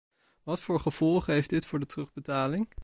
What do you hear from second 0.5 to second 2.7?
voor gevolgen heeft dit voor de terugbetaling?